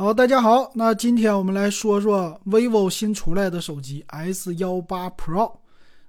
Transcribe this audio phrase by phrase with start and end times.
[0.00, 5.52] 好，大家好，那今天我们来说说 vivo 新出来的手机 S 幺八 Pro。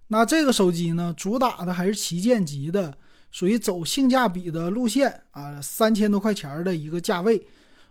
[0.07, 2.93] 那这个手机呢，主打的还是旗舰级的，
[3.31, 7.45] 属于走性价比的路线啊，三千多块钱的一个价位。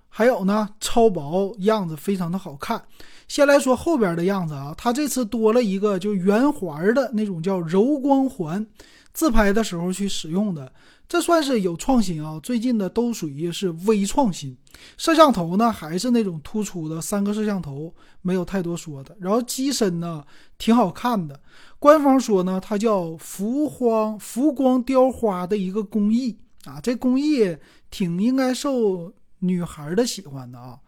[0.08, 2.82] 还有呢，超薄，样子非常的好看。
[3.28, 8.66] 先来说后边的样子啊，它这次多了一个就圆环的那种叫柔光环，
[9.12, 10.72] 自拍的时候去使用的。
[11.10, 12.38] 这算是有创新啊！
[12.40, 14.56] 最近的都属于是微创新。
[14.96, 19.16] 摄像头呢，还是那种突出的三个摄像头，没有太多说的。
[19.18, 20.24] 然后机身呢，
[20.56, 21.40] 挺好看的。
[21.80, 27.56] 官方说呢，它叫浮光浮光雕花的一个工艺啊，这工艺
[27.90, 30.78] 挺应该受女孩的喜欢的啊。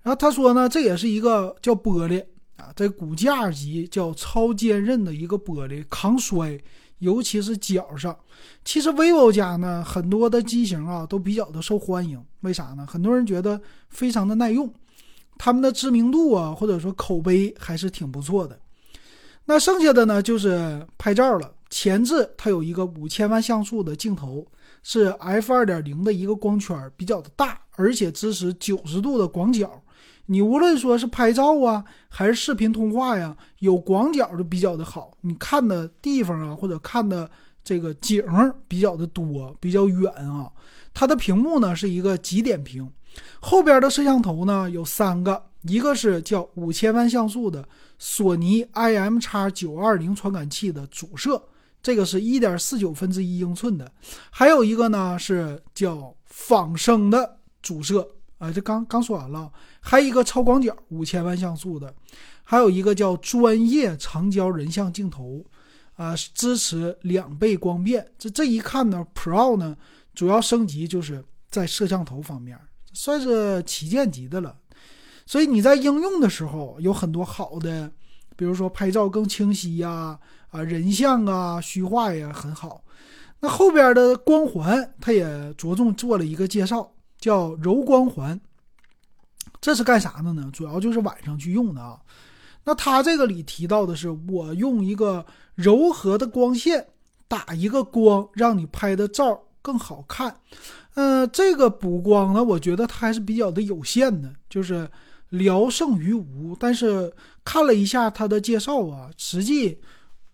[0.00, 2.24] 然后他说呢，这也是一个叫玻璃
[2.56, 6.58] 啊，这骨架级叫超坚韧的一个玻璃，抗摔。
[6.98, 8.16] 尤其是脚上，
[8.64, 12.86] 其实 vivo 家呢很多的机型啊都比较的受欢迎，为啥呢？
[12.86, 13.60] 很多人觉得
[13.90, 14.72] 非常的耐用，
[15.36, 18.58] 他们的知名度啊或者说口碑还是挺不错的。
[19.44, 24.46] 那剩下的呢就是拍照了，前置它有一个五千万像素的镜头，
[24.82, 29.82] 是 f 二点零的一个光圈，比较的大，而且支持九十度的广角。
[30.26, 35.12] 你无论说是拍照啊，还是视频通话呀，有广角就比较的好。
[35.20, 37.30] 你看的地方啊，或者看的
[37.62, 38.22] 这个景
[38.66, 40.50] 比较的多，比较远啊。
[40.92, 42.90] 它的屏幕呢是一个极点屏，
[43.40, 47.68] 后边的摄像头呢有三个，一个是叫五千万像素的
[47.98, 51.40] 索尼 IM x 九二零传感器的主摄，
[51.82, 53.92] 这个是一点四九分之一英寸的，
[54.30, 58.08] 还有一个呢是叫仿生的主摄。
[58.38, 61.94] 啊，这刚刚说完了，还有一个超广角五千万像素的，
[62.44, 65.42] 还有一个叫专业长焦人像镜头，
[65.94, 68.06] 啊，支持两倍光变。
[68.18, 69.76] 这这一看呢，Pro 呢
[70.14, 72.58] 主要升级就是在摄像头方面，
[72.92, 74.54] 算是旗舰级的了。
[75.24, 77.90] 所以你在应用的时候有很多好的，
[78.36, 80.18] 比如说拍照更清晰呀，
[80.50, 82.84] 啊，人像啊，虚化呀很好。
[83.40, 86.92] 那后边的光环，它也着重做了一个介绍。
[87.18, 88.40] 叫柔光环，
[89.60, 90.50] 这是干啥的呢？
[90.52, 91.98] 主要就是晚上去用的啊。
[92.64, 95.24] 那它这个里提到的是，我用一个
[95.54, 96.86] 柔和的光线
[97.28, 100.40] 打一个光，让你拍的照更好看。
[100.94, 104.90] 嗯，这个补光呢，我觉得它还是比较的有限的，就是
[105.28, 106.56] 聊胜于无。
[106.58, 107.12] 但是
[107.44, 109.78] 看了一下它的介绍啊，实际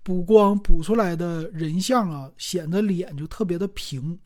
[0.02, 4.18] 补光补出来的人像啊，显得脸就特别的平。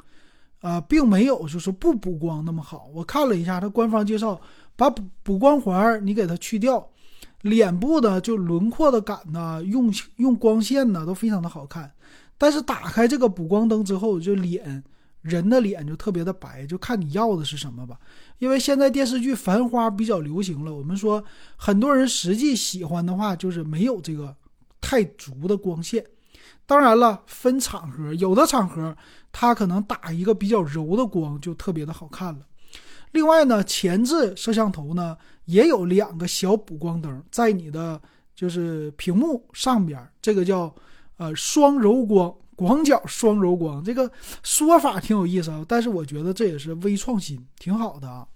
[0.60, 2.88] 啊，并没有就是不补光那么好。
[2.94, 4.40] 我看了一下它官方介绍，
[4.74, 6.88] 把补补光环你给它去掉，
[7.42, 11.92] 脸部的就轮廓的感呢，用用光线呢都非常的好看。
[12.38, 14.82] 但是打开这个补光灯之后，就脸
[15.22, 17.98] 人的脸就特别的白，就看你要的是什么吧。
[18.38, 21.22] 因为现在电视剧《繁花》比较流行了，我们说
[21.56, 24.34] 很多人实际喜欢的话，就是没有这个
[24.80, 26.04] 太足的光线。
[26.66, 28.96] 当然了，分场合，有的场合
[29.30, 32.40] 它可能打一个比较柔的光就特别的好看了。
[33.12, 38.00] 另外呢，前置摄像头呢也有两个小补光灯在你的
[38.34, 40.74] 就是屏幕上边，这个叫
[41.16, 44.10] 呃双柔光，广角双柔光，这个
[44.42, 45.64] 说法挺有意思啊。
[45.66, 48.26] 但是我觉得这也是微创新，挺好的啊。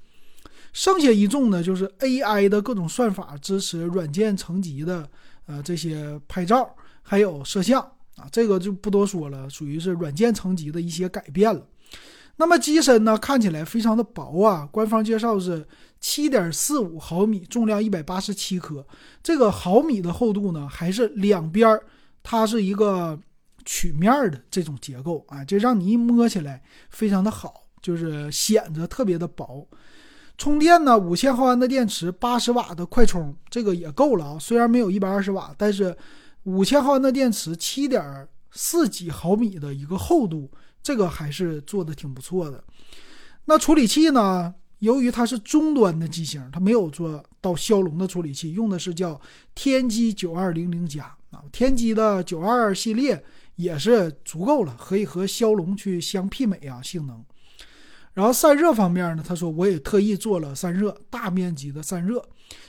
[0.72, 5.06] 剩下一众呢，就是 AI 的各种算法支持软件层级的
[5.47, 7.91] 呃这些拍照还有摄像。
[8.20, 11.66] 啊，这个就不多说了，属于是软件层级的一些改变了。
[12.36, 15.66] 那么机身呢，看起来非常的薄啊，官方介绍是
[16.00, 18.86] 七点四五毫米，重量一百八十七克。
[19.22, 21.78] 这个毫米的厚度呢，还是两边
[22.22, 23.19] 它是一个
[23.64, 29.69] 曲面的这种结构啊，这让你一摸起来非常的好，就是显得特别的薄。
[30.38, 34.38] 充电呢，五千毫安的电池，八十瓦的快充，这个也够了啊。
[34.38, 35.94] 虽然没有一百二十瓦，但是。
[36.45, 40.51] 五千毫安的电池，七点四几毫米的一个厚度，
[40.83, 42.62] 这个还是做的挺不错的。
[43.45, 44.55] 那处理器呢？
[44.78, 49.21] 由于它是中端的机型，它没有做到骁龙的处理器，用的是叫
[49.54, 51.45] 天玑九二零零加啊。
[51.53, 53.22] 天玑的九二系列
[53.57, 57.22] 也是足够了，可以和骁龙去相媲美啊，性能。
[58.15, 62.27] 然后散热方面呢，他说我也特意做了散热，大面积的散热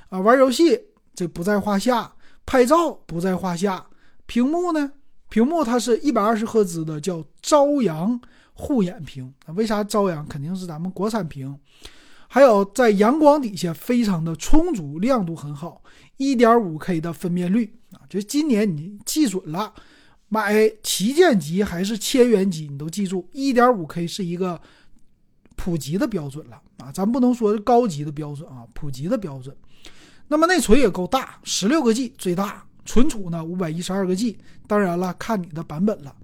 [0.09, 0.77] 啊，玩游戏
[1.15, 2.13] 这不在话下。
[2.45, 3.87] 拍照不在话下，
[4.25, 4.91] 屏幕呢？
[5.29, 8.19] 屏幕它是一百二十赫兹的，叫朝阳
[8.53, 9.33] 护眼屏。
[9.55, 10.27] 为啥朝阳？
[10.27, 11.57] 肯定是咱们国产屏。
[12.27, 15.81] 还有在阳光底下非常的充足，亮度很好，
[16.15, 18.07] 一点五 K 的分辨率啊！
[18.09, 19.73] 就今年你记准了，
[20.29, 24.61] 买旗舰级还是千元机，你都记住，一点五 K 是一个
[25.57, 29.53] 普及的标准了啊，咱不能说是高级的标准啊，普及的标准。
[30.31, 36.15] 那么内存也够大，十六个 G 最大，存储呢五百一十二个 G，当然了，看你的版本了。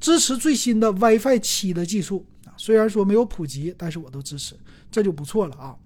[0.00, 4.56] 支持最新的 WiFi 七的技术啊，虽然说没有普及，但是我都支持，
[4.90, 5.76] 这就不错了啊。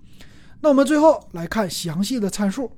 [0.63, 2.73] 那我们最后来看详细的参数。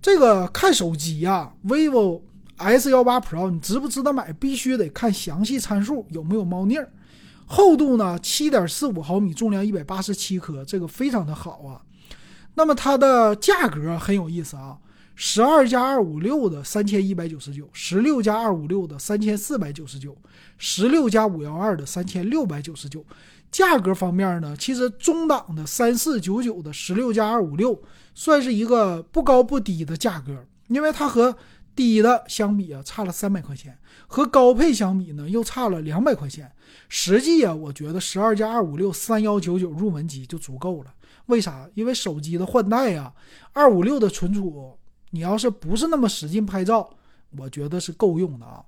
[0.00, 2.22] 这个看手机呀，vivo
[2.58, 4.32] S 幺八 Pro，你值不值得买？
[4.34, 6.92] 必须得看详细参数有没有猫腻儿。
[7.44, 11.82] 厚度呢，七点四五毫米，重量一百八十七克，这个非常的好啊。
[12.54, 14.78] 那么它的价格很有意思啊。
[15.16, 20.16] 十二加二五六的三千一百九十九，十六加二五六的三千四百九十九，
[20.58, 23.04] 十六加五幺二的三千六百九十九。
[23.52, 27.80] 价格方面呢，其实中档的三四九九的十六加二五六
[28.12, 31.36] 算是一个不高不低的价格，因为它和
[31.74, 36.52] 低的相比啊差了三百块钱，和高配相比呢又差了两百块钱。
[36.88, 40.94] 实际啊，我觉得十二加二五六三幺九九入门级就足够了。
[41.26, 41.68] 为啥？
[41.74, 43.12] 因为手机的换代呀，
[43.52, 44.78] 二五六的存储。
[45.10, 46.90] 你要是不是那么使劲拍照，
[47.38, 48.64] 我觉得是够用的啊。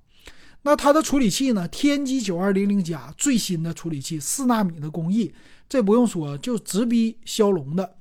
[0.63, 1.69] 那它的处理器呢？
[1.69, 5.33] 天玑九二零零加最新的处理器，四纳米的工艺，
[5.69, 7.97] 这不用说，就直逼骁龙的。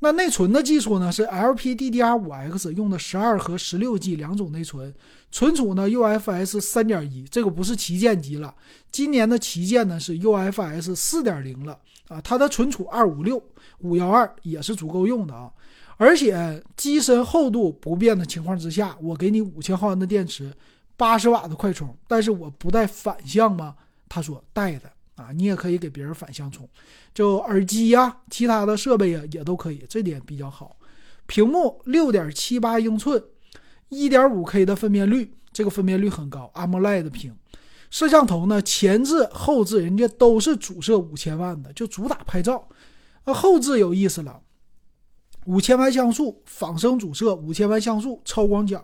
[0.00, 1.10] 那内存的技术呢？
[1.10, 4.94] 是 LPDDR5X，用的十二和十六 G 两种内存。
[5.30, 8.54] 存储呢？UFS 三点一，这个不是旗舰机了。
[8.90, 12.20] 今年的旗舰呢是 UFS 四点零了啊。
[12.20, 13.42] 它的存储二五六
[13.78, 15.50] 五幺二也是足够用的啊。
[15.96, 20.52] 而且机身厚度不变的情况之下，我给你五千毫安的电池，
[20.96, 23.76] 八十瓦的快充，但是我不带反向吗？
[24.08, 26.68] 他说带的啊，你也可以给别人反向充，
[27.14, 30.76] 就耳机呀、其他的设备呀也都可以，这点比较好。
[31.26, 33.22] 屏幕六点七八英寸，
[33.88, 37.34] 一点五 K 的分辨率，这个分辨率很高，AMOLED 屏。
[37.90, 42.68] 摄像头呢，前置后置人家都是主摄五千万的，就主打拍照。
[43.24, 44.40] 那后置有意思了。
[45.46, 48.82] 五千万像素仿生主摄，五千万像素超广角，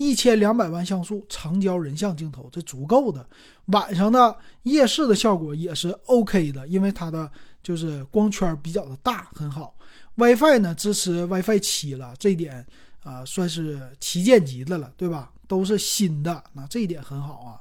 [0.00, 3.28] 一千两百万像素长焦人像镜头，这足够的。
[3.66, 7.30] 晚上的夜视的效果也是 OK 的，因为它的
[7.62, 9.74] 就是光圈比较的大，很好。
[10.14, 12.66] WiFi 呢支持 WiFi 七了，这一点
[13.02, 15.30] 啊算是旗舰级的了，对吧？
[15.46, 17.60] 都是新的，那这一点很好啊。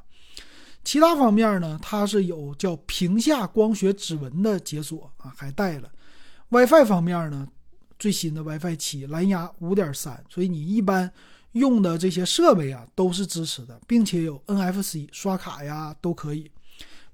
[0.86, 5.92] 其他方面呢，它是有叫屏下光学指纹的解锁啊，还带了。
[6.48, 7.46] WiFi 方面呢？
[8.00, 11.12] 最新的 WiFi 七，蓝牙五点三，所以你一般
[11.54, 16.51] 用的这些设备啊都是支持的，并且有 NFC 刷卡呀都可以。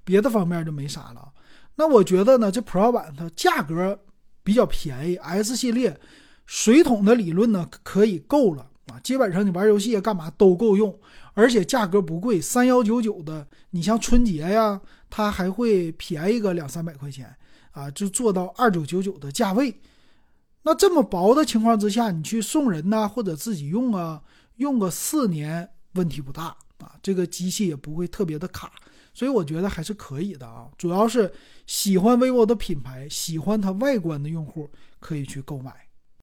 [0.04, 1.32] 别的方面就没啥了。
[1.74, 3.98] 那我觉得呢，这 Pro 版它价格
[4.42, 5.98] 比较便宜，S 系列
[6.46, 10.96] 水桶的理论呢可以够了啊，基本上你玩游戏干嘛都够用，
[11.34, 14.80] 而且价格不贵，三幺九九的，你像春节呀，
[15.10, 17.34] 它还会便宜个两三百块钱
[17.72, 19.80] 啊，就做到二九九九的价位。
[20.66, 24.20] 那这么薄的情况之下，你去送人呐，或者自己用啊，
[24.56, 28.72] 用个四年问题不大啊，这个机器也不会特别的卡，
[29.14, 30.68] 所以我觉得还是可以的啊。
[30.76, 31.32] 主要是
[31.68, 34.68] 喜欢 vivo 的品牌，喜欢它外观的用户
[34.98, 35.85] 可以去购买。